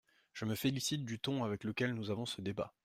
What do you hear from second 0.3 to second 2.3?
Je me félicite du ton avec lequel nous avons